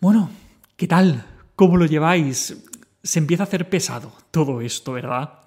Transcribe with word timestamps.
Bueno, 0.00 0.30
¿qué 0.76 0.86
tal? 0.86 1.24
¿Cómo 1.56 1.76
lo 1.76 1.84
lleváis? 1.84 2.56
Se 3.02 3.18
empieza 3.18 3.42
a 3.42 3.46
hacer 3.46 3.68
pesado 3.68 4.12
todo 4.30 4.60
esto, 4.60 4.92
¿verdad? 4.92 5.40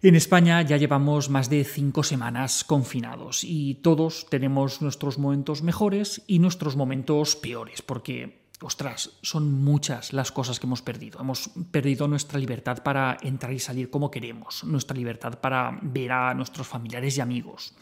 En 0.00 0.14
España 0.14 0.62
ya 0.62 0.78
llevamos 0.78 1.28
más 1.28 1.50
de 1.50 1.64
cinco 1.64 2.02
semanas 2.02 2.64
confinados 2.64 3.44
y 3.44 3.74
todos 3.82 4.26
tenemos 4.30 4.80
nuestros 4.80 5.18
momentos 5.18 5.62
mejores 5.62 6.22
y 6.26 6.38
nuestros 6.38 6.74
momentos 6.74 7.36
peores, 7.36 7.82
porque, 7.82 8.39
ostras, 8.62 9.18
son 9.22 9.62
muchas 9.62 10.12
las 10.12 10.32
cosas 10.32 10.60
que 10.60 10.66
hemos 10.66 10.82
perdido. 10.82 11.20
Hemos 11.20 11.50
perdido 11.70 12.08
nuestra 12.08 12.38
libertad 12.38 12.82
para 12.82 13.16
entrar 13.22 13.52
y 13.52 13.58
salir 13.58 13.90
como 13.90 14.10
queremos, 14.10 14.64
nuestra 14.64 14.96
libertad 14.96 15.40
para 15.40 15.78
ver 15.82 16.12
a 16.12 16.34
nuestros 16.34 16.66
familiares 16.66 17.16
y 17.16 17.20
amigos. 17.20 17.74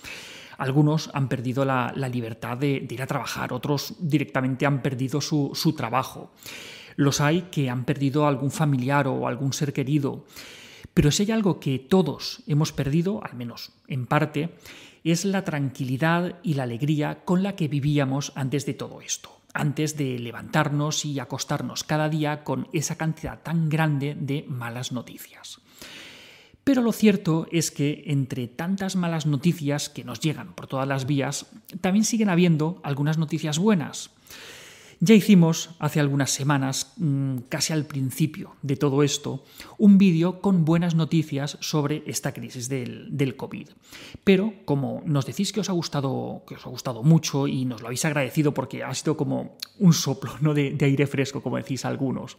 Algunos 0.56 1.10
han 1.14 1.28
perdido 1.28 1.64
la, 1.64 1.92
libertad 1.92 2.56
de, 2.58 2.86
ir 2.88 3.02
a 3.02 3.06
trabajar, 3.06 3.52
otros 3.52 3.94
directamente 4.00 4.66
han 4.66 4.82
perdido 4.82 5.20
su, 5.20 5.52
su 5.54 5.74
trabajo. 5.74 6.32
Los 6.96 7.20
hay 7.20 7.42
que 7.42 7.70
han 7.70 7.84
perdido 7.84 8.26
algún 8.26 8.50
familiar 8.50 9.06
o 9.06 9.28
algún 9.28 9.52
ser 9.52 9.72
querido. 9.72 10.24
Pero 10.94 11.12
si 11.12 11.22
hay 11.22 11.30
algo 11.30 11.60
que 11.60 11.78
todos 11.78 12.42
hemos 12.48 12.72
perdido, 12.72 13.22
al 13.24 13.36
menos 13.36 13.70
en 13.86 14.06
parte, 14.06 14.56
es 15.04 15.24
la 15.24 15.44
tranquilidad 15.44 16.40
y 16.42 16.54
la 16.54 16.64
alegría 16.64 17.24
con 17.24 17.44
la 17.44 17.54
que 17.54 17.68
vivíamos 17.68 18.32
antes 18.34 18.66
de 18.66 18.74
todo 18.74 19.00
esto, 19.00 19.37
antes 19.54 19.96
de 19.96 20.18
levantarnos 20.18 21.04
y 21.04 21.18
acostarnos 21.18 21.84
cada 21.84 22.08
día 22.08 22.44
con 22.44 22.68
esa 22.72 22.96
cantidad 22.96 23.42
tan 23.42 23.68
grande 23.68 24.16
de 24.18 24.44
malas 24.48 24.92
noticias. 24.92 25.60
Pero 26.64 26.82
lo 26.82 26.92
cierto 26.92 27.46
es 27.50 27.70
que 27.70 28.04
entre 28.08 28.46
tantas 28.46 28.94
malas 28.94 29.24
noticias 29.24 29.88
que 29.88 30.04
nos 30.04 30.20
llegan 30.20 30.54
por 30.54 30.66
todas 30.66 30.86
las 30.86 31.06
vías, 31.06 31.46
también 31.80 32.04
siguen 32.04 32.28
habiendo 32.28 32.80
algunas 32.84 33.16
noticias 33.16 33.58
buenas. 33.58 34.10
Ya 35.00 35.14
hicimos 35.14 35.70
hace 35.78 36.00
algunas 36.00 36.32
semanas, 36.32 36.92
mm, 36.96 37.38
casi 37.48 37.72
al 37.72 37.86
principio 37.86 38.56
de 38.62 38.74
todo 38.74 39.04
esto, 39.04 39.44
un 39.76 39.96
vídeo 39.96 40.40
con 40.40 40.64
buenas 40.64 40.96
noticias 40.96 41.56
sobre 41.60 42.02
esta 42.06 42.32
crisis 42.32 42.68
del, 42.68 43.36
COVID. 43.36 43.68
Pero 44.24 44.54
como 44.64 45.02
nos 45.04 45.24
decís 45.24 45.52
que 45.52 45.60
os 45.60 45.68
ha 45.68 45.72
gustado, 45.72 46.42
que 46.48 46.56
os 46.56 46.66
ha 46.66 46.70
gustado 46.70 47.04
mucho 47.04 47.46
y 47.46 47.64
nos 47.64 47.80
lo 47.80 47.88
habéis 47.88 48.04
agradecido 48.04 48.52
porque 48.52 48.82
ha 48.82 48.92
sido 48.94 49.16
como 49.16 49.56
un 49.78 49.92
soplo 49.92 50.32
¿no? 50.40 50.52
de, 50.52 50.72
de 50.72 50.84
aire 50.86 51.06
fresco, 51.06 51.42
como 51.42 51.58
decís 51.58 51.84
algunos, 51.84 52.36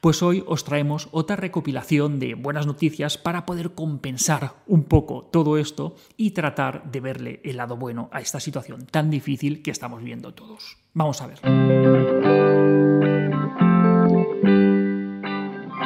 pues 0.00 0.22
hoy 0.22 0.42
os 0.46 0.64
traemos 0.64 1.08
otra 1.10 1.36
recopilación 1.36 2.18
de 2.18 2.34
buenas 2.34 2.66
noticias 2.66 3.18
para 3.18 3.44
poder 3.44 3.72
compensar 3.72 4.54
un 4.66 4.84
poco 4.84 5.28
todo 5.30 5.58
esto 5.58 5.96
y 6.16 6.30
tratar 6.30 6.90
de 6.90 7.00
verle 7.00 7.40
el 7.44 7.58
lado 7.58 7.76
bueno 7.76 8.08
a 8.12 8.22
esta 8.22 8.40
situación 8.40 8.86
tan 8.86 9.10
difícil 9.10 9.60
que 9.60 9.70
estamos 9.70 10.02
viendo 10.02 10.32
todos. 10.32 10.78
Vamos 10.98 11.22
a 11.22 11.28
ver. 11.28 11.38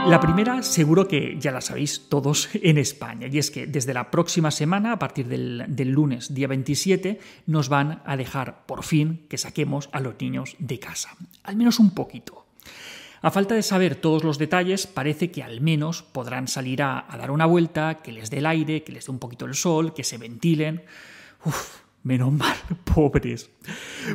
La 0.07 0.21
primera 0.21 0.63
seguro 0.63 1.07
que 1.07 1.37
ya 1.39 1.53
la 1.53 1.61
sabéis 1.61 2.09
todos 2.09 2.49
en 2.55 2.79
España, 2.79 3.27
y 3.31 3.37
es 3.37 3.51
que 3.51 3.67
desde 3.67 3.93
la 3.93 4.11
próxima 4.11 4.51
semana, 4.51 4.93
a 4.93 4.99
partir 4.99 5.29
del, 5.29 5.91
lunes 5.91 6.33
día 6.33 6.49
27, 6.49 7.21
nos 7.45 7.69
van 7.69 8.01
a 8.07 8.17
dejar 8.17 8.65
por 8.65 8.85
fin 8.85 9.27
que 9.29 9.37
saquemos 9.37 9.91
a 9.93 10.01
los 10.01 10.15
niños 10.19 10.57
de 10.59 10.79
casa, 10.79 11.11
al 11.45 11.57
menos 11.57 11.79
un 11.79 11.91
poquito. 11.91 12.47
A 13.21 13.31
falta 13.31 13.55
de 13.55 13.63
saber 13.63 13.97
todos 13.97 14.25
los 14.25 14.39
detalles, 14.39 14.87
parece 14.87 15.31
que 15.31 15.43
al 15.43 15.61
menos 15.61 16.03
podrán 16.03 16.49
salir 16.49 16.83
a, 16.83 17.07
dar 17.19 17.31
una 17.31 17.45
vuelta, 17.45 18.01
que 18.03 18.13
les 18.13 18.31
dé 18.31 18.39
el 18.39 18.47
aire, 18.47 18.83
que 18.83 18.93
les 18.93 19.05
dé 19.05 19.13
un 19.13 19.19
poquito 19.19 19.45
el 19.45 19.55
sol, 19.55 19.93
que 19.93 20.05
se 20.05 20.17
ventilen. 20.17 20.83
Uf, 21.45 21.82
Menos 22.05 22.33
mal, 22.33 22.56
pobres. 22.84 23.50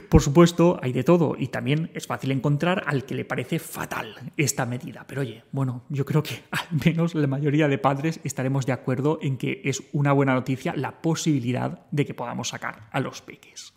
Por 0.09 0.21
supuesto, 0.21 0.77
hay 0.81 0.91
de 0.91 1.03
todo 1.03 1.35
y 1.37 1.47
también 1.47 1.89
es 1.93 2.05
fácil 2.05 2.31
encontrar 2.31 2.83
al 2.85 3.05
que 3.05 3.15
le 3.15 3.23
parece 3.23 3.59
fatal 3.59 4.31
esta 4.35 4.65
medida. 4.65 5.05
Pero 5.07 5.21
oye, 5.21 5.43
bueno, 5.51 5.83
yo 5.89 6.05
creo 6.05 6.21
que 6.21 6.43
al 6.51 6.67
menos 6.85 7.15
la 7.15 7.27
mayoría 7.27 7.67
de 7.67 7.77
padres 7.77 8.19
estaremos 8.23 8.65
de 8.65 8.73
acuerdo 8.73 9.19
en 9.21 9.37
que 9.37 9.61
es 9.63 9.83
una 9.93 10.11
buena 10.11 10.33
noticia 10.33 10.75
la 10.75 11.01
posibilidad 11.01 11.85
de 11.91 12.05
que 12.05 12.13
podamos 12.13 12.49
sacar 12.49 12.89
a 12.91 12.99
los 12.99 13.21
peques. 13.21 13.73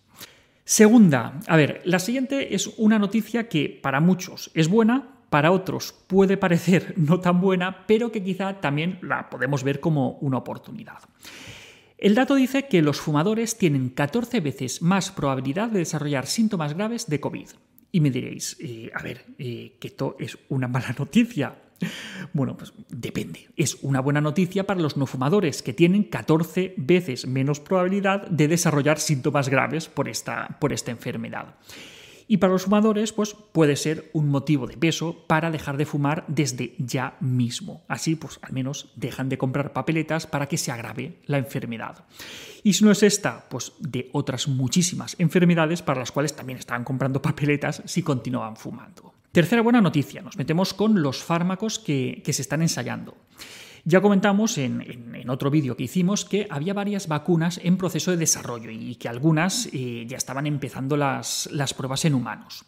Segunda, 0.64 1.40
a 1.46 1.56
ver, 1.56 1.82
la 1.84 1.98
siguiente 1.98 2.54
es 2.54 2.68
una 2.78 2.98
noticia 2.98 3.48
que 3.48 3.68
para 3.82 4.00
muchos 4.00 4.50
es 4.54 4.68
buena, 4.68 5.20
para 5.28 5.52
otros 5.52 5.92
puede 6.06 6.36
parecer 6.36 6.94
no 6.96 7.20
tan 7.20 7.40
buena, 7.40 7.86
pero 7.86 8.10
que 8.10 8.22
quizá 8.22 8.60
también 8.60 8.98
la 9.02 9.30
podemos 9.30 9.62
ver 9.62 9.78
como 9.78 10.18
una 10.20 10.38
oportunidad. 10.38 10.98
El 12.00 12.14
dato 12.14 12.34
dice 12.34 12.66
que 12.66 12.80
los 12.80 12.98
fumadores 12.98 13.58
tienen 13.58 13.90
14 13.90 14.40
veces 14.40 14.80
más 14.80 15.10
probabilidad 15.10 15.68
de 15.68 15.80
desarrollar 15.80 16.26
síntomas 16.26 16.72
graves 16.72 17.06
de 17.08 17.20
COVID. 17.20 17.48
Y 17.92 18.00
me 18.00 18.10
diréis, 18.10 18.56
eh, 18.58 18.90
a 18.94 19.02
ver, 19.02 19.26
eh, 19.38 19.76
que 19.78 19.88
esto 19.88 20.16
es 20.18 20.38
una 20.48 20.66
mala 20.66 20.94
noticia. 20.98 21.54
Bueno, 22.32 22.56
pues 22.56 22.72
depende. 22.88 23.50
Es 23.54 23.76
una 23.82 24.00
buena 24.00 24.22
noticia 24.22 24.66
para 24.66 24.80
los 24.80 24.96
no 24.96 25.06
fumadores, 25.06 25.62
que 25.62 25.74
tienen 25.74 26.04
14 26.04 26.72
veces 26.78 27.26
menos 27.26 27.60
probabilidad 27.60 28.26
de 28.28 28.48
desarrollar 28.48 28.98
síntomas 28.98 29.50
graves 29.50 29.88
por 29.88 30.08
esta, 30.08 30.56
por 30.58 30.72
esta 30.72 30.90
enfermedad. 30.90 31.56
Y 32.30 32.36
para 32.36 32.52
los 32.52 32.62
fumadores, 32.62 33.12
pues 33.12 33.34
puede 33.34 33.74
ser 33.74 34.08
un 34.12 34.28
motivo 34.28 34.68
de 34.68 34.76
peso 34.76 35.24
para 35.26 35.50
dejar 35.50 35.76
de 35.76 35.84
fumar 35.84 36.24
desde 36.28 36.76
ya 36.78 37.16
mismo. 37.18 37.82
Así, 37.88 38.14
pues 38.14 38.38
al 38.42 38.52
menos 38.52 38.92
dejan 38.94 39.28
de 39.28 39.36
comprar 39.36 39.72
papeletas 39.72 40.28
para 40.28 40.46
que 40.46 40.56
se 40.56 40.70
agrave 40.70 41.16
la 41.26 41.38
enfermedad. 41.38 42.04
Y 42.62 42.74
si 42.74 42.84
no 42.84 42.92
es 42.92 43.02
esta, 43.02 43.48
pues 43.48 43.72
de 43.80 44.10
otras 44.12 44.46
muchísimas 44.46 45.16
enfermedades 45.18 45.82
para 45.82 45.98
las 45.98 46.12
cuales 46.12 46.36
también 46.36 46.60
estaban 46.60 46.84
comprando 46.84 47.20
papeletas 47.22 47.82
si 47.84 48.04
continúan 48.04 48.54
fumando. 48.54 49.12
Tercera 49.32 49.62
buena 49.62 49.80
noticia, 49.80 50.22
nos 50.22 50.36
metemos 50.36 50.72
con 50.72 51.02
los 51.02 51.24
fármacos 51.24 51.80
que 51.80 52.22
se 52.24 52.42
están 52.42 52.62
ensayando. 52.62 53.16
Ya 53.84 54.00
comentamos 54.00 54.58
en, 54.58 55.24
otro 55.28 55.50
vídeo 55.50 55.76
que 55.76 55.84
hicimos 55.84 56.24
que 56.24 56.46
había 56.50 56.74
varias 56.74 57.06
vacunas 57.06 57.60
en 57.62 57.76
proceso 57.76 58.10
de 58.10 58.16
desarrollo 58.16 58.70
y 58.70 58.96
que 58.96 59.08
algunas 59.08 59.68
eh, 59.72 60.04
ya 60.06 60.16
estaban 60.16 60.46
empezando 60.46 60.96
las, 60.96 61.48
las 61.52 61.72
pruebas 61.74 62.04
en 62.04 62.14
humanos. 62.14 62.64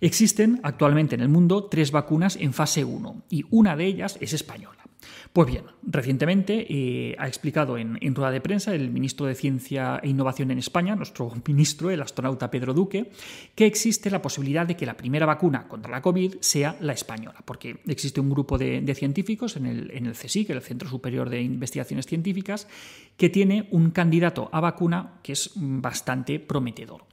Existen 0.00 0.60
actualmente 0.62 1.14
en 1.14 1.20
el 1.20 1.28
mundo 1.28 1.64
tres 1.64 1.90
vacunas 1.90 2.36
en 2.36 2.52
fase 2.52 2.84
1 2.84 3.24
y 3.30 3.44
una 3.50 3.76
de 3.76 3.86
ellas 3.86 4.18
es 4.20 4.32
española. 4.32 4.84
Pues 5.32 5.48
bien, 5.48 5.64
recientemente 5.82 6.66
eh, 6.68 7.16
ha 7.18 7.26
explicado 7.26 7.76
en, 7.76 8.14
rueda 8.14 8.30
de 8.30 8.40
prensa 8.40 8.72
el 8.72 8.90
ministro 8.90 9.26
de 9.26 9.34
Ciencia 9.34 10.00
e 10.00 10.08
Innovación 10.08 10.52
en 10.52 10.58
España, 10.58 10.94
nuestro 10.94 11.32
ministro, 11.46 11.90
el 11.90 12.00
astronauta 12.02 12.50
Pedro 12.50 12.72
Duque, 12.72 13.10
que 13.54 13.66
existe 13.66 14.10
la 14.10 14.22
posibilidad 14.22 14.64
de 14.64 14.76
que 14.76 14.86
la 14.86 14.96
primera 14.96 15.26
vacuna 15.26 15.66
contra 15.66 15.90
la 15.90 16.02
COVID 16.02 16.36
sea 16.38 16.76
la 16.80 16.92
española, 16.92 17.42
porque 17.44 17.78
existe 17.88 18.20
un 18.20 18.30
grupo 18.30 18.58
de, 18.58 18.94
científicos 18.94 19.56
en 19.56 19.66
el, 19.66 19.90
en 19.90 20.06
el 20.06 20.12
CSIC, 20.12 20.50
el 20.50 20.62
Centro 20.62 20.88
Superior 20.88 21.28
de 21.28 21.42
Investigaciones 21.42 22.06
Científicas, 22.06 22.68
que 23.16 23.28
tiene 23.28 23.66
un 23.72 23.90
candidato 23.90 24.48
a 24.52 24.60
vacuna 24.60 25.14
que 25.22 25.32
es 25.32 25.50
bastante 25.56 26.38
prometedor. 26.38 27.04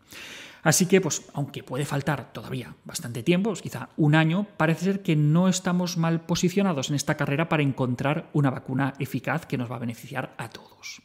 Así 0.63 0.85
que, 0.85 1.01
pues, 1.01 1.23
aunque 1.33 1.63
puede 1.63 1.85
faltar 1.85 2.33
todavía 2.33 2.75
bastante 2.85 3.23
tiempo, 3.23 3.49
pues 3.49 3.61
quizá 3.61 3.89
un 3.97 4.16
año, 4.16 4.45
parece 4.57 4.85
ser 4.85 5.01
que 5.01 5.16
no 5.16 5.47
estamos 5.47 5.97
mal 5.97 6.22
posicionados 6.22 6.89
en 6.89 6.95
esta 6.95 7.17
carrera 7.17 7.49
para 7.49 7.63
encontrar 7.63 8.29
una 8.33 8.49
vacuna 8.49 8.94
eficaz 8.99 9.45
que 9.45 9.57
nos 9.57 9.72
va 9.72 9.77
a 9.77 9.79
beneficiar 9.79 10.33
a 10.38 10.49
todos. 10.49 11.01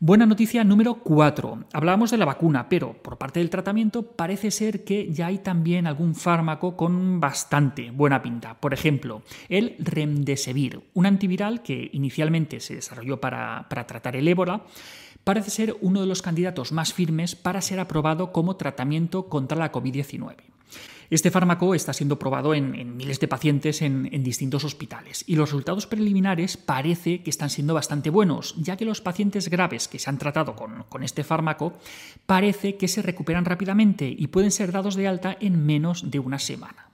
Buena 0.00 0.26
noticia 0.26 0.62
número 0.62 0.94
4. 0.94 1.64
Hablábamos 1.72 2.12
de 2.12 2.18
la 2.18 2.24
vacuna, 2.24 2.68
pero 2.68 2.92
por 3.02 3.18
parte 3.18 3.40
del 3.40 3.50
tratamiento 3.50 4.04
parece 4.04 4.52
ser 4.52 4.84
que 4.84 5.12
ya 5.12 5.26
hay 5.26 5.38
también 5.38 5.88
algún 5.88 6.14
fármaco 6.14 6.76
con 6.76 7.18
bastante 7.18 7.90
buena 7.90 8.22
pinta. 8.22 8.54
Por 8.60 8.72
ejemplo, 8.72 9.22
el 9.48 9.74
Remdesivir, 9.80 10.82
un 10.94 11.06
antiviral 11.06 11.64
que 11.64 11.90
inicialmente 11.92 12.60
se 12.60 12.76
desarrolló 12.76 13.20
para, 13.20 13.66
para 13.68 13.88
tratar 13.88 14.14
el 14.14 14.28
ébola, 14.28 14.62
parece 15.24 15.50
ser 15.50 15.76
uno 15.80 16.00
de 16.00 16.06
los 16.06 16.22
candidatos 16.22 16.70
más 16.70 16.92
firmes 16.92 17.34
para 17.34 17.60
ser 17.60 17.80
aprobado 17.80 18.30
como 18.30 18.54
tratamiento 18.54 19.28
contra 19.28 19.58
la 19.58 19.72
COVID-19. 19.72 20.57
Este 21.10 21.30
fármaco 21.30 21.74
está 21.74 21.94
siendo 21.94 22.18
probado 22.18 22.52
en, 22.52 22.96
miles 22.96 23.18
de 23.18 23.28
pacientes 23.28 23.80
en, 23.80 24.22
distintos 24.22 24.64
hospitales 24.64 25.24
y 25.26 25.36
los 25.36 25.50
resultados 25.50 25.86
preliminares 25.86 26.58
parece 26.58 27.22
que 27.22 27.30
están 27.30 27.48
siendo 27.48 27.72
bastante 27.72 28.10
buenos, 28.10 28.54
ya 28.58 28.76
que 28.76 28.84
los 28.84 29.00
pacientes 29.00 29.48
graves 29.48 29.88
que 29.88 29.98
se 29.98 30.10
han 30.10 30.18
tratado 30.18 30.54
con, 30.54 31.02
este 31.02 31.24
fármaco 31.24 31.72
parece 32.26 32.76
que 32.76 32.88
se 32.88 33.00
recuperan 33.00 33.46
rápidamente 33.46 34.14
y 34.16 34.26
pueden 34.26 34.50
ser 34.50 34.70
dados 34.70 34.96
de 34.96 35.08
alta 35.08 35.36
en 35.40 35.64
menos 35.64 36.10
de 36.10 36.18
una 36.18 36.38
semana. 36.38 36.90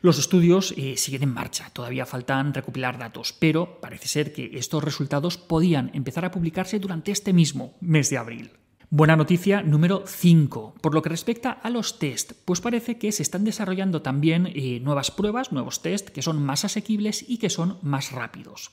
Los 0.00 0.18
estudios 0.18 0.72
eh, 0.76 0.96
siguen 0.96 1.24
en 1.24 1.34
marcha, 1.34 1.70
todavía 1.72 2.06
faltan 2.06 2.54
recopilar 2.54 2.98
datos, 2.98 3.34
pero 3.38 3.80
parece 3.80 4.08
ser 4.08 4.32
que 4.32 4.52
estos 4.54 4.82
resultados 4.82 5.36
podían 5.36 5.90
empezar 5.92 6.24
a 6.24 6.30
publicarse 6.30 6.78
durante 6.78 7.10
este 7.10 7.32
mismo 7.32 7.74
mes 7.80 8.08
de 8.08 8.16
abril. 8.16 8.57
Buena 8.90 9.16
noticia 9.16 9.60
número 9.60 10.04
5. 10.06 10.76
Por 10.80 10.94
lo 10.94 11.02
que 11.02 11.10
respecta 11.10 11.50
a 11.50 11.68
los 11.68 11.98
test, 11.98 12.32
pues 12.46 12.62
parece 12.62 12.96
que 12.96 13.12
se 13.12 13.22
están 13.22 13.44
desarrollando 13.44 14.00
también 14.00 14.50
eh, 14.54 14.80
nuevas 14.80 15.10
pruebas, 15.10 15.52
nuevos 15.52 15.82
test 15.82 16.08
que 16.08 16.22
son 16.22 16.42
más 16.42 16.64
asequibles 16.64 17.22
y 17.28 17.36
que 17.36 17.50
son 17.50 17.76
más 17.82 18.12
rápidos. 18.12 18.70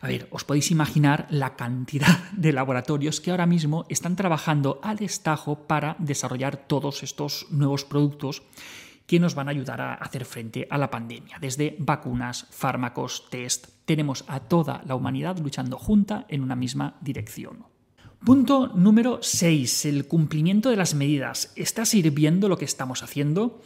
A 0.00 0.06
ver, 0.06 0.28
os 0.30 0.44
podéis 0.44 0.70
imaginar 0.70 1.26
la 1.30 1.56
cantidad 1.56 2.30
de 2.36 2.52
laboratorios 2.52 3.20
que 3.20 3.32
ahora 3.32 3.46
mismo 3.46 3.86
están 3.88 4.14
trabajando 4.14 4.78
a 4.84 4.94
destajo 4.94 5.66
para 5.66 5.96
desarrollar 5.98 6.56
todos 6.68 7.02
estos 7.02 7.48
nuevos 7.50 7.84
productos 7.84 8.44
que 9.08 9.18
nos 9.18 9.34
van 9.34 9.48
a 9.48 9.50
ayudar 9.50 9.80
a 9.80 9.94
hacer 9.94 10.26
frente 10.26 10.68
a 10.70 10.78
la 10.78 10.92
pandemia. 10.92 11.38
Desde 11.40 11.74
vacunas, 11.80 12.46
fármacos, 12.50 13.28
test, 13.30 13.66
tenemos 13.84 14.24
a 14.28 14.38
toda 14.38 14.82
la 14.86 14.94
humanidad 14.94 15.38
luchando 15.38 15.76
junta 15.76 16.24
en 16.28 16.40
una 16.40 16.54
misma 16.54 16.98
dirección. 17.00 17.73
Punto 18.24 18.68
número 18.68 19.18
6. 19.20 19.84
El 19.84 20.06
cumplimiento 20.06 20.70
de 20.70 20.76
las 20.76 20.94
medidas. 20.94 21.52
¿Está 21.56 21.84
sirviendo 21.84 22.48
lo 22.48 22.56
que 22.56 22.64
estamos 22.64 23.02
haciendo? 23.02 23.60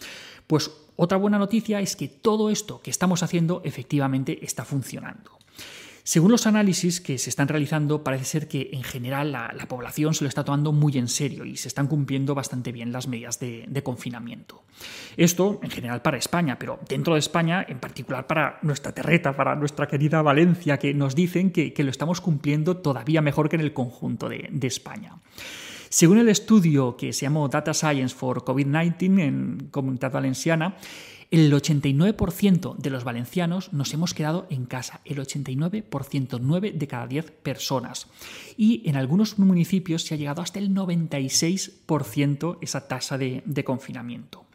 Pues 0.49 0.73
otra 0.97 1.17
buena 1.17 1.39
noticia 1.39 1.81
es 1.81 1.95
que 1.95 2.09
todo 2.09 2.51
esto 2.51 2.81
que 2.83 2.91
estamos 2.91 3.23
haciendo 3.23 3.63
efectivamente 3.65 4.45
está 4.45 4.65
funcionando. 4.65 5.39
Según 6.09 6.31
los 6.31 6.47
análisis 6.47 7.03
que 7.03 7.19
se 7.19 7.29
están 7.29 7.49
realizando, 7.49 8.03
parece 8.03 8.25
ser 8.25 8.49
que 8.49 8.71
en 8.73 8.83
general 8.83 9.31
la, 9.31 9.67
población 9.69 10.15
se 10.15 10.25
lo 10.25 10.29
está 10.29 10.43
tomando 10.43 10.73
muy 10.73 10.97
en 10.97 11.07
serio 11.07 11.45
y 11.45 11.59
se 11.59 11.69
están 11.69 11.87
cumpliendo 11.87 12.35
bastante 12.35 12.73
bien 12.73 12.93
las 12.93 13.09
medidas 13.09 13.39
de, 13.41 13.83
confinamiento. 13.85 14.63
Esto 15.19 15.61
en 15.63 15.69
general 15.69 16.01
para 16.01 16.17
España, 16.17 16.59
pero 16.59 16.81
dentro 16.89 17.13
de 17.13 17.21
España, 17.21 17.63
en 17.69 17.79
particular 17.79 18.27
para 18.27 18.59
nuestra 18.63 18.93
terreta, 18.93 19.37
para 19.37 19.55
nuestra 19.55 19.87
querida 19.87 20.23
Valencia, 20.23 20.79
que 20.79 20.95
nos 20.95 21.15
dicen 21.15 21.51
que, 21.51 21.75
lo 21.77 21.91
estamos 21.91 22.23
cumpliendo 22.23 22.79
todavía 22.79 23.21
mejor 23.21 23.51
que 23.51 23.57
en 23.57 23.61
el 23.61 23.75
conjunto 23.75 24.31
de, 24.31 24.49
de 24.51 24.67
España. 24.67 25.19
Según 25.91 26.17
el 26.17 26.31
estudio 26.31 26.97
que 26.97 27.13
se 27.13 27.27
llamó 27.27 27.49
Data 27.49 27.75
Science 27.75 28.15
for 28.15 28.43
COVID-19 28.45 29.21
en 29.21 29.69
Comunidad 29.71 30.13
Valenciana, 30.13 30.75
el 31.31 31.53
89% 31.53 32.77
de 32.77 32.91
los 32.91 33.05
valencianos 33.05 33.73
nos 33.75 33.93
hemos 33.93 34.15
quedado 34.15 34.47
en 34.49 34.65
casa, 34.65 35.03
el 35.05 35.19
89%, 35.19 36.39
9 36.41 36.73
de 36.73 36.87
cada 36.87 37.07
10 37.07 37.31
personas. 37.43 38.07
Y 38.57 38.89
en 38.89 38.97
algunos 38.97 39.39
municipios 39.39 40.03
se 40.03 40.15
ha 40.15 40.17
llegado 40.17 40.41
hasta 40.41 40.59
el 40.59 40.71
96% 40.71 42.59
esa 42.63 42.89
tasa 42.89 43.19
de, 43.19 43.65
confinamiento. 43.65 44.47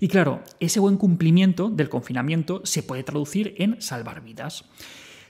Y 0.00 0.08
claro, 0.08 0.42
ese 0.58 0.80
buen 0.80 0.96
cumplimiento 0.96 1.70
del 1.70 1.88
confinamiento 1.88 2.62
se 2.64 2.82
puede 2.82 3.04
traducir 3.04 3.54
en 3.58 3.80
salvar 3.80 4.22
vidas. 4.22 4.64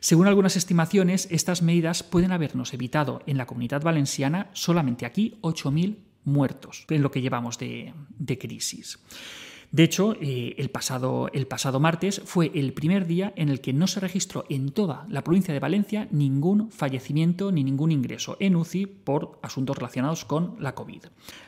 Según 0.01 0.27
algunas 0.27 0.57
estimaciones, 0.57 1.29
estas 1.31 1.61
medidas 1.61 2.03
pueden 2.03 2.33
habernos 2.33 2.73
evitado 2.73 3.21
en 3.27 3.37
la 3.37 3.47
comunidad 3.47 3.83
valenciana 3.83 4.49
solamente 4.53 5.05
aquí 5.05 5.39
8.000 5.43 5.97
muertos 6.25 6.87
en 6.89 7.03
lo 7.03 7.11
que 7.11 7.21
llevamos 7.21 7.59
de, 7.59 7.93
de 8.19 8.39
crisis. 8.39 8.99
De 9.71 9.85
hecho, 9.85 10.15
eh, 10.21 10.55
el, 10.57 10.71
pasado, 10.71 11.29
el 11.35 11.47
pasado 11.47 11.79
martes 11.79 12.23
fue 12.25 12.51
el 12.55 12.73
primer 12.73 13.07
día 13.07 13.35
en 13.37 13.51
el 13.51 13.61
que 13.61 13.75
no 13.75 13.87
se 13.87 14.01
registró 14.01 14.47
en 14.49 14.71
toda 14.71 15.07
la 15.11 15.23
provincia 15.23 15.53
de 15.53 15.61
Valencia 15.61 16.09
ningún 16.11 16.71
fallecimiento 16.71 17.53
ni 17.53 17.65
ningún 17.65 17.93
ingreso 17.93 18.39
en 18.41 18.57
UCI 18.57 18.87
por 18.87 19.39
asuntos 19.43 19.77
relacionados 19.77 20.25
con 20.25 20.57
la 20.59 20.75
COVID. 20.75 21.03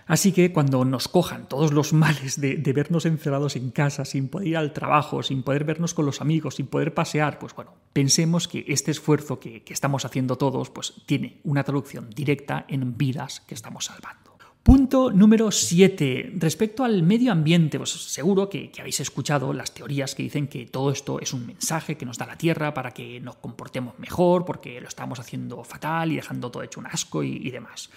Así 0.07 0.33
que 0.33 0.53
cuando 0.53 0.85
nos 0.85 1.09
cojan 1.09 1.49
todos 1.49 1.73
los 1.73 1.93
males 1.95 2.39
de, 2.41 2.73
vernos 2.75 3.07
encerrados 3.07 3.57
en 3.57 3.71
casa, 3.71 4.05
sin 4.05 4.29
poder 4.29 4.49
ir 4.49 4.57
al 4.59 4.75
trabajo, 4.75 5.23
sin 5.23 5.43
poder 5.43 5.65
vernos 5.65 5.95
con 5.95 6.05
los 6.05 6.21
amigos, 6.21 6.57
sin 6.57 6.67
poder 6.67 6.93
pasear, 6.93 7.39
pues 7.39 7.55
bueno, 7.55 7.73
pensemos 7.95 8.49
que 8.49 8.65
este 8.69 8.91
esfuerzo 8.91 9.41
que, 9.41 9.63
que 9.63 9.73
estamos 9.73 10.05
haciendo 10.05 10.37
todos, 10.37 10.69
pues 10.69 10.93
tiene 11.07 11.41
una 11.45 11.65
traducción 11.65 12.11
directa 12.11 12.67
en 12.69 12.99
vidas 12.99 13.41
que 13.41 13.55
estamos 13.55 13.87
salvando. 13.87 14.30
Punto 14.63 15.11
número 15.11 15.51
7. 15.51 16.35
Respecto 16.37 16.85
al 16.85 17.03
medio 17.03 17.33
ambiente, 17.33 17.79
pues 17.79 17.93
seguro 17.93 18.51
que, 18.51 18.71
habéis 18.79 19.01
escuchado 19.01 19.55
las 19.55 19.73
teorías 19.73 20.15
que 20.15 20.23
dicen 20.23 20.49
que 20.49 20.67
todo 20.67 20.91
esto 20.91 21.19
es 21.19 21.33
un 21.33 21.47
mensaje 21.47 21.97
que 21.97 22.05
nos 22.05 22.19
da 22.19 22.27
la 22.27 22.37
Tierra 22.37 22.75
para 22.75 22.91
que 22.91 23.21
nos 23.21 23.37
comportemos 23.37 23.99
mejor, 23.99 24.45
porque 24.45 24.79
lo 24.83 24.87
estamos 24.87 25.19
haciendo 25.19 25.65
fatal 25.65 26.13
y 26.13 26.17
dejando 26.17 26.51
todo 26.51 26.63
hecho 26.63 26.79
un 26.79 26.87
asco 26.89 27.23
y, 27.25 27.51
demás. 27.51 27.89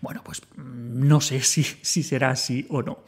Bueno, 0.00 0.22
pues 0.24 0.40
mm, 0.56 1.06
no 1.06 1.20
sé 1.20 1.40
si, 1.42 1.62
si 1.62 2.02
será 2.02 2.30
así 2.30 2.66
o 2.70 2.80
no. 2.80 3.00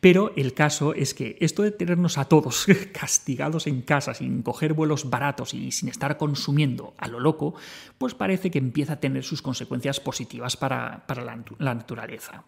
Pero 0.00 0.32
el 0.34 0.52
caso 0.52 0.94
es 0.94 1.14
que 1.14 1.36
esto 1.40 1.62
de 1.62 1.70
tenernos 1.70 2.18
a 2.18 2.24
todos 2.24 2.66
castigados 2.92 3.68
en 3.68 3.82
casa 3.82 4.14
sin 4.14 4.42
coger 4.42 4.72
vuelos 4.74 5.08
baratos 5.08 5.54
y 5.54 5.70
sin 5.70 5.88
estar 5.90 6.16
consumiendo 6.16 6.94
a 6.98 7.06
lo 7.06 7.20
loco, 7.20 7.54
pues 7.98 8.14
parece 8.14 8.50
que 8.50 8.58
empieza 8.58 8.94
a 8.94 9.00
tener 9.00 9.22
sus 9.22 9.42
consecuencias 9.42 10.00
positivas 10.00 10.56
para, 10.56 11.04
la 11.58 11.74
naturaleza. 11.74 12.44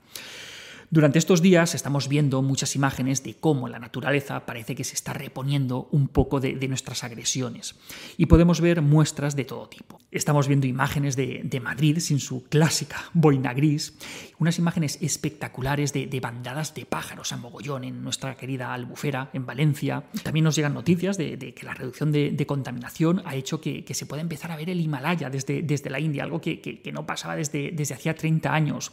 Durante 0.92 1.20
estos 1.20 1.40
días 1.40 1.76
estamos 1.76 2.08
viendo 2.08 2.42
muchas 2.42 2.74
imágenes 2.74 3.22
de 3.22 3.34
cómo 3.34 3.68
la 3.68 3.78
naturaleza 3.78 4.44
parece 4.44 4.74
que 4.74 4.82
se 4.82 4.96
está 4.96 5.12
reponiendo 5.12 5.88
un 5.92 6.08
poco 6.08 6.40
de, 6.40 6.66
nuestras 6.66 7.04
agresiones 7.04 7.76
y 8.16 8.26
podemos 8.26 8.60
ver 8.60 8.82
muestras 8.82 9.36
de 9.36 9.44
todo 9.44 9.68
tipo. 9.68 10.00
Estamos 10.10 10.48
viendo 10.48 10.66
imágenes 10.66 11.14
de, 11.14 11.60
Madrid 11.62 12.00
sin 12.00 12.18
su 12.18 12.42
clásica 12.48 13.04
boina 13.12 13.54
gris, 13.54 13.94
unas 14.40 14.58
imágenes 14.58 14.98
espectaculares 15.00 15.92
de, 15.92 16.20
bandadas 16.20 16.74
de 16.74 16.86
pájaros 16.86 17.30
a 17.30 17.36
mogollón 17.36 17.84
en 17.84 18.02
nuestra 18.02 18.36
querida 18.36 18.74
Albufera, 18.74 19.30
en 19.32 19.46
Valencia. 19.46 20.02
También 20.24 20.42
nos 20.42 20.56
llegan 20.56 20.74
noticias 20.74 21.16
de, 21.16 21.38
que 21.54 21.66
la 21.66 21.74
reducción 21.74 22.10
de, 22.10 22.46
contaminación 22.48 23.22
ha 23.26 23.36
hecho 23.36 23.60
que, 23.60 23.84
se 23.94 24.06
pueda 24.06 24.22
empezar 24.22 24.50
a 24.50 24.56
ver 24.56 24.70
el 24.70 24.80
Himalaya 24.80 25.30
desde, 25.30 25.62
desde 25.62 25.88
la 25.88 26.00
India, 26.00 26.24
algo 26.24 26.40
que, 26.40 26.90
no 26.92 27.06
pasaba 27.06 27.36
desde, 27.36 27.70
desde 27.70 27.94
hacía 27.94 28.16
30 28.16 28.52
años 28.52 28.90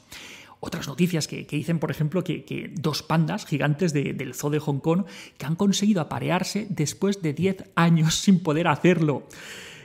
otras 0.59 0.87
noticias 0.87 1.27
que, 1.27 1.43
dicen, 1.43 1.79
por 1.79 1.91
ejemplo, 1.91 2.23
que, 2.23 2.71
dos 2.73 3.03
pandas 3.03 3.45
gigantes 3.45 3.93
del 3.93 4.33
zoo 4.33 4.49
de 4.49 4.59
Hong 4.59 4.79
Kong 4.79 5.05
que 5.37 5.45
han 5.45 5.55
conseguido 5.55 6.01
aparearse 6.01 6.67
después 6.69 7.21
de 7.21 7.33
10 7.33 7.71
años 7.75 8.15
sin 8.21 8.41
poder 8.41 8.67
hacerlo. 8.67 9.27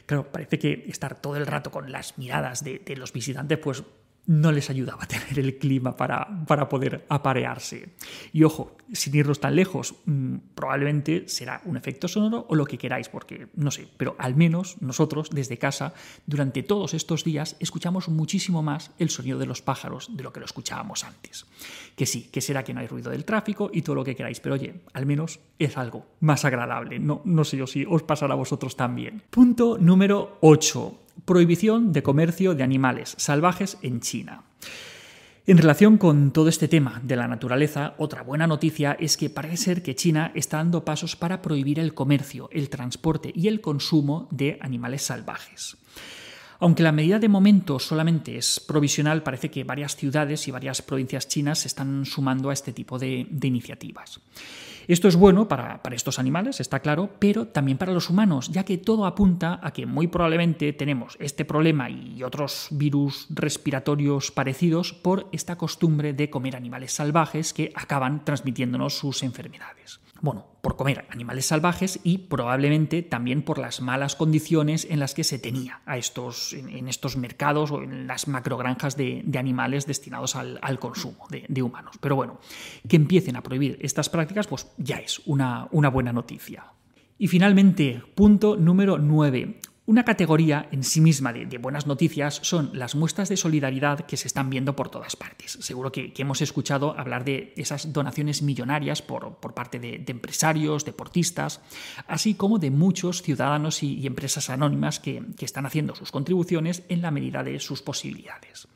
Claro, 0.06 0.30
parece 0.32 0.58
que 0.58 0.84
estar 0.88 1.20
todo 1.20 1.36
el 1.36 1.46
rato 1.46 1.70
con 1.70 1.92
las 1.92 2.18
miradas 2.18 2.64
de, 2.64 2.80
de 2.80 2.96
los 2.96 3.12
visitantes, 3.12 3.58
pues 3.58 3.84
no 4.26 4.52
les 4.52 4.70
ayudaba 4.70 5.04
a 5.04 5.08
tener 5.08 5.38
el 5.38 5.58
clima 5.58 5.96
para, 5.96 6.44
para, 6.46 6.68
poder 6.68 7.04
aparearse. 7.08 7.90
Y 8.32 8.44
ojo, 8.44 8.76
sin 8.92 9.14
irnos 9.16 9.40
tan 9.40 9.56
lejos, 9.56 9.94
mm, 10.06 10.36
probablemente 10.54 11.28
será 11.28 11.60
un 11.64 11.76
efecto 11.76 12.06
sonoro 12.06 12.46
o 12.48 12.54
lo 12.54 12.64
que 12.64 12.78
queráis, 12.78 13.08
porque 13.08 13.48
no 13.54 13.70
sé, 13.70 13.88
pero 13.96 14.14
al 14.18 14.36
menos 14.36 14.80
nosotros 14.80 15.30
desde 15.30 15.58
casa, 15.58 15.94
durante 16.26 16.62
todos 16.62 16.94
estos 16.94 17.24
días, 17.24 17.56
escuchamos 17.58 18.08
muchísimo 18.08 18.62
más 18.62 18.92
el 18.98 19.10
sonido 19.10 19.38
de 19.38 19.46
los 19.46 19.60
pájaros 19.60 20.16
de 20.16 20.22
lo 20.22 20.32
que 20.32 20.40
lo 20.40 20.46
escuchábamos 20.46 21.04
antes. 21.04 21.46
Que 21.96 22.06
sí, 22.06 22.28
que 22.32 22.40
será 22.40 22.62
que 22.62 22.74
no 22.74 22.80
hay 22.80 22.86
ruido 22.86 23.10
del 23.10 23.24
tráfico 23.24 23.70
y 23.72 23.82
todo 23.82 23.96
lo 23.96 24.04
que 24.04 24.14
queráis, 24.14 24.40
pero 24.40 24.54
oye, 24.54 24.82
al 24.92 25.04
menos 25.04 25.40
es 25.58 25.76
algo 25.76 26.06
más 26.20 26.44
agradable. 26.44 26.98
No, 26.98 27.22
no 27.24 27.44
sé 27.44 27.56
yo 27.56 27.66
si 27.66 27.84
os 27.88 28.02
pasará 28.04 28.34
a 28.34 28.36
vosotros 28.36 28.76
también. 28.76 29.22
Punto 29.30 29.78
número 29.78 30.38
8 30.40 31.01
prohibición 31.24 31.92
de 31.92 32.02
comercio 32.02 32.54
de 32.54 32.62
animales 32.62 33.14
salvajes 33.18 33.78
en 33.82 34.00
China. 34.00 34.44
En 35.44 35.58
relación 35.58 35.98
con 35.98 36.30
todo 36.30 36.48
este 36.48 36.68
tema 36.68 37.00
de 37.02 37.16
la 37.16 37.26
naturaleza, 37.26 37.94
otra 37.98 38.22
buena 38.22 38.46
noticia 38.46 38.92
es 38.92 39.16
que 39.16 39.28
parece 39.28 39.56
ser 39.56 39.82
que 39.82 39.96
China 39.96 40.30
está 40.36 40.58
dando 40.58 40.84
pasos 40.84 41.16
para 41.16 41.42
prohibir 41.42 41.80
el 41.80 41.94
comercio, 41.94 42.48
el 42.52 42.70
transporte 42.70 43.32
y 43.34 43.48
el 43.48 43.60
consumo 43.60 44.28
de 44.30 44.58
animales 44.60 45.02
salvajes. 45.02 45.76
Aunque 46.62 46.84
la 46.84 46.92
medida 46.92 47.18
de 47.18 47.28
momento 47.28 47.80
solamente 47.80 48.36
es 48.36 48.60
provisional, 48.60 49.24
parece 49.24 49.50
que 49.50 49.64
varias 49.64 49.96
ciudades 49.96 50.46
y 50.46 50.52
varias 50.52 50.80
provincias 50.80 51.26
chinas 51.26 51.58
se 51.58 51.66
están 51.66 52.06
sumando 52.06 52.50
a 52.50 52.52
este 52.52 52.72
tipo 52.72 53.00
de, 53.00 53.26
iniciativas. 53.42 54.20
Esto 54.86 55.08
es 55.08 55.16
bueno 55.16 55.48
para, 55.48 55.80
estos 55.90 56.20
animales, 56.20 56.60
está 56.60 56.78
claro, 56.78 57.10
pero 57.18 57.48
también 57.48 57.78
para 57.78 57.90
los 57.90 58.08
humanos, 58.10 58.48
ya 58.48 58.64
que 58.64 58.78
todo 58.78 59.06
apunta 59.06 59.58
a 59.60 59.72
que 59.72 59.86
muy 59.86 60.06
probablemente 60.06 60.72
tenemos 60.72 61.16
este 61.18 61.44
problema 61.44 61.90
y 61.90 62.22
otros 62.22 62.68
virus 62.70 63.26
respiratorios 63.30 64.30
parecidos 64.30 64.92
por 64.92 65.26
esta 65.32 65.58
costumbre 65.58 66.12
de 66.12 66.30
comer 66.30 66.54
animales 66.54 66.92
salvajes 66.92 67.52
que 67.52 67.72
acaban 67.74 68.24
transmitiéndonos 68.24 68.96
sus 68.96 69.24
enfermedades 69.24 69.98
bueno, 70.22 70.46
por 70.62 70.76
comer 70.76 71.04
animales 71.10 71.46
salvajes 71.46 71.98
y 72.04 72.18
probablemente 72.18 73.02
también 73.02 73.42
por 73.42 73.58
las 73.58 73.80
malas 73.80 74.14
condiciones 74.14 74.86
en 74.88 75.00
las 75.00 75.14
que 75.14 75.24
se 75.24 75.40
tenía 75.40 75.82
a 75.84 75.98
estos, 75.98 76.52
en, 76.52 76.86
estos 76.86 77.16
mercados 77.16 77.72
o 77.72 77.82
en 77.82 78.06
las 78.06 78.28
macrogranjas 78.28 78.96
de, 78.96 79.24
animales 79.36 79.84
destinados 79.84 80.36
al, 80.36 80.78
consumo 80.78 81.26
de, 81.28 81.62
humanos. 81.62 81.96
Pero 82.00 82.14
bueno, 82.14 82.38
que 82.88 82.94
empiecen 82.94 83.34
a 83.34 83.42
prohibir 83.42 83.76
estas 83.82 84.08
prácticas, 84.08 84.46
pues 84.46 84.68
ya 84.78 84.98
es 84.98 85.20
una, 85.26 85.66
una 85.72 85.90
buena 85.90 86.12
noticia. 86.12 86.66
Y 87.18 87.26
finalmente, 87.26 88.00
punto 88.14 88.56
número 88.56 88.98
9. 88.98 89.60
Una 89.84 90.04
categoría 90.04 90.68
en 90.70 90.84
sí 90.84 91.00
misma 91.00 91.32
de, 91.32 91.58
buenas 91.58 91.88
noticias 91.88 92.38
son 92.44 92.70
las 92.72 92.94
muestras 92.94 93.28
de 93.28 93.36
solidaridad 93.36 94.06
que 94.06 94.16
se 94.16 94.28
están 94.28 94.48
viendo 94.48 94.76
por 94.76 94.90
todas 94.90 95.16
partes. 95.16 95.58
Seguro 95.60 95.90
que, 95.90 96.12
hemos 96.18 96.40
escuchado 96.40 96.96
hablar 96.96 97.24
de 97.24 97.52
esas 97.56 97.92
donaciones 97.92 98.42
millonarias 98.42 99.02
por, 99.02 99.38
parte 99.54 99.80
de, 99.80 100.04
empresarios, 100.06 100.84
deportistas, 100.84 101.60
así 102.06 102.34
como 102.34 102.60
de 102.60 102.70
muchos 102.70 103.22
ciudadanos 103.22 103.82
y, 103.82 104.06
empresas 104.06 104.50
anónimas 104.50 105.00
que, 105.00 105.20
están 105.40 105.66
haciendo 105.66 105.96
sus 105.96 106.12
contribuciones 106.12 106.84
en 106.88 107.02
la 107.02 107.10
medida 107.10 107.42
de 107.42 107.58
sus 107.58 107.82
posibilidades. 107.82 108.68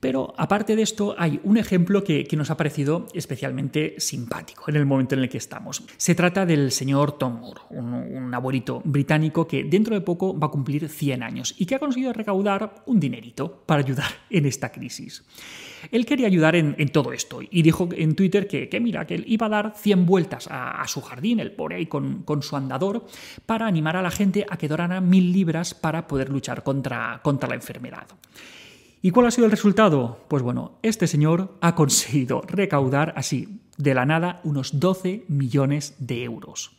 Pero 0.00 0.32
aparte 0.36 0.76
de 0.76 0.82
esto, 0.82 1.14
hay 1.18 1.40
un 1.42 1.56
ejemplo 1.56 2.04
que, 2.04 2.26
nos 2.38 2.50
ha 2.50 2.56
parecido 2.56 3.08
especialmente 3.14 3.96
simpático 3.98 4.64
en 4.68 4.76
el 4.76 4.86
momento 4.86 5.16
en 5.16 5.22
el 5.22 5.28
que 5.28 5.38
estamos. 5.38 5.82
Se 5.96 6.14
trata 6.14 6.46
del 6.46 6.70
señor 6.70 7.18
Tom 7.18 7.40
Moore, 7.40 7.62
un, 7.70 8.32
abuelito 8.32 8.80
británico 8.84 9.48
que 9.48 9.64
dentro 9.64 9.94
de 9.94 10.00
poco 10.00 10.38
va 10.38 10.46
a 10.46 10.50
cumplir 10.50 10.88
100 10.88 11.22
años 11.22 11.54
y 11.58 11.66
que 11.66 11.74
ha 11.74 11.78
conseguido 11.80 12.12
recaudar 12.12 12.84
un 12.86 13.00
dinerito 13.00 13.64
para 13.66 13.82
ayudar 13.82 14.10
en 14.30 14.46
esta 14.46 14.70
crisis. 14.70 15.24
Él 15.90 16.06
quería 16.06 16.28
ayudar 16.28 16.54
en, 16.54 16.76
todo 16.90 17.12
esto 17.12 17.40
y 17.42 17.62
dijo 17.62 17.88
en 17.92 18.14
Twitter 18.14 18.46
que, 18.46 18.80
mira, 18.80 19.06
que 19.06 19.16
él 19.16 19.24
iba 19.26 19.46
a 19.46 19.50
dar 19.50 19.72
100 19.76 20.06
vueltas 20.06 20.48
a, 20.50 20.86
su 20.86 21.00
jardín, 21.00 21.40
el 21.40 21.52
por 21.52 21.72
ahí 21.72 21.86
con, 21.86 22.24
su 22.42 22.56
andador, 22.56 23.04
para 23.46 23.66
animar 23.66 23.96
a 23.96 24.02
la 24.02 24.10
gente 24.10 24.46
a 24.48 24.56
que 24.56 24.68
donaran 24.68 25.08
mil 25.08 25.32
libras 25.32 25.74
para 25.74 26.06
poder 26.06 26.30
luchar 26.30 26.62
contra 26.62 27.20
la 27.24 27.54
enfermedad. 27.54 28.06
¿Y 29.00 29.12
cuál 29.12 29.26
ha 29.26 29.30
sido 29.30 29.44
el 29.44 29.52
resultado? 29.52 30.18
Pues 30.28 30.42
bueno, 30.42 30.72
este 30.82 31.06
señor 31.06 31.56
ha 31.60 31.74
conseguido 31.76 32.42
recaudar 32.42 33.14
así, 33.16 33.60
de 33.76 33.94
la 33.94 34.04
nada, 34.04 34.40
unos 34.42 34.80
12 34.80 35.24
millones 35.28 35.94
de 35.98 36.24
euros. 36.24 36.72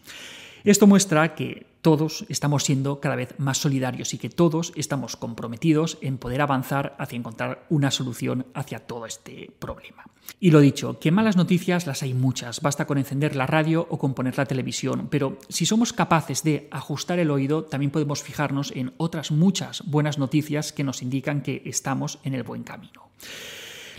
Esto 0.63 0.87
muestra 0.87 1.35
que 1.35 1.67
todos 1.81 2.25
estamos 2.27 2.63
siendo 2.63 2.99
cada 2.99 3.15
vez 3.15 3.35
más 3.37 3.57
solidarios 3.57 4.13
y 4.13 4.17
que 4.17 4.29
todos 4.29 4.73
estamos 4.75 5.15
comprometidos 5.15 5.97
en 6.01 6.17
poder 6.17 6.41
avanzar 6.41 6.95
hacia 6.99 7.17
encontrar 7.17 7.65
una 7.69 7.91
solución 7.91 8.45
hacia 8.53 8.79
todo 8.79 9.05
este 9.05 9.51
problema. 9.59 10.05
Y 10.39 10.51
lo 10.51 10.59
dicho, 10.59 10.99
que 10.99 11.11
malas 11.11 11.37
noticias 11.37 11.87
las 11.87 12.03
hay 12.03 12.13
muchas, 12.13 12.61
basta 12.61 12.85
con 12.85 12.97
encender 12.97 13.35
la 13.35 13.47
radio 13.47 13.87
o 13.89 13.97
con 13.97 14.13
poner 14.13 14.37
la 14.37 14.45
televisión, 14.45 15.07
pero 15.09 15.37
si 15.47 15.65
somos 15.65 15.93
capaces 15.93 16.43
de 16.43 16.67
ajustar 16.71 17.19
el 17.19 17.31
oído, 17.31 17.63
también 17.63 17.91
podemos 17.91 18.21
fijarnos 18.21 18.71
en 18.71 18.93
otras 18.97 19.31
muchas 19.31 19.83
buenas 19.85 20.17
noticias 20.17 20.71
que 20.71 20.83
nos 20.83 21.01
indican 21.01 21.41
que 21.41 21.63
estamos 21.65 22.19
en 22.23 22.35
el 22.35 22.43
buen 22.43 22.63
camino. 22.63 23.09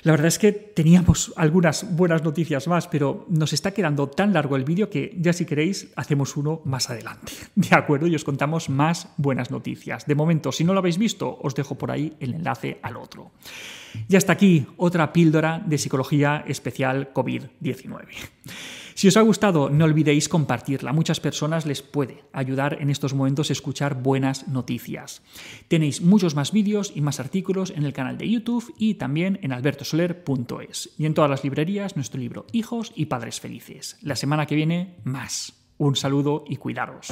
La 0.02 0.12
verdad 0.12 0.28
es 0.28 0.38
que 0.38 0.52
teníamos 0.52 1.32
algunas 1.36 1.94
buenas 1.94 2.22
noticias 2.22 2.66
más, 2.68 2.88
pero 2.88 3.26
nos 3.28 3.52
está 3.52 3.72
quedando 3.72 4.08
tan 4.08 4.32
largo 4.32 4.56
el 4.56 4.64
vídeo 4.64 4.88
que 4.88 5.14
ya 5.18 5.32
si 5.32 5.44
queréis 5.44 5.92
hacemos 5.96 6.36
uno 6.36 6.62
más 6.64 6.88
adelante. 6.88 7.32
De 7.54 7.76
acuerdo, 7.76 8.06
y 8.06 8.14
os 8.14 8.24
contamos 8.24 8.70
más 8.70 9.08
buenas 9.16 9.50
noticias. 9.50 10.06
De 10.06 10.14
momento, 10.14 10.52
si 10.52 10.64
no 10.64 10.72
lo 10.72 10.78
habéis 10.78 10.98
visto, 10.98 11.38
os 11.42 11.54
dejo 11.54 11.76
por 11.76 11.90
ahí 11.90 12.14
el 12.20 12.34
enlace 12.34 12.78
al 12.82 12.96
otro. 12.96 13.32
Y 14.08 14.16
hasta 14.16 14.32
aquí 14.32 14.66
otra 14.76 15.12
píldora 15.12 15.62
de 15.64 15.78
psicología 15.78 16.44
especial 16.46 17.12
COVID-19. 17.12 18.06
Si 19.00 19.08
os 19.08 19.16
ha 19.16 19.22
gustado, 19.22 19.70
no 19.70 19.86
olvidéis 19.86 20.28
compartirla. 20.28 20.90
A 20.90 20.92
muchas 20.92 21.20
personas 21.20 21.64
les 21.64 21.80
puede 21.80 22.24
ayudar 22.34 22.76
en 22.82 22.90
estos 22.90 23.14
momentos 23.14 23.50
escuchar 23.50 24.02
buenas 24.02 24.46
noticias. 24.46 25.22
Tenéis 25.68 26.02
muchos 26.02 26.34
más 26.34 26.52
vídeos 26.52 26.92
y 26.94 27.00
más 27.00 27.18
artículos 27.18 27.70
en 27.74 27.84
el 27.84 27.94
canal 27.94 28.18
de 28.18 28.28
YouTube 28.28 28.74
y 28.76 28.96
también 28.96 29.38
en 29.40 29.52
albertosoler.es. 29.52 30.90
Y 30.98 31.06
en 31.06 31.14
todas 31.14 31.30
las 31.30 31.44
librerías 31.44 31.96
nuestro 31.96 32.20
libro 32.20 32.44
Hijos 32.52 32.92
y 32.94 33.06
Padres 33.06 33.40
Felices. 33.40 33.96
La 34.02 34.16
semana 34.16 34.44
que 34.44 34.56
viene, 34.56 34.96
más. 35.02 35.54
Un 35.78 35.96
saludo 35.96 36.44
y 36.46 36.56
cuidaros. 36.56 37.08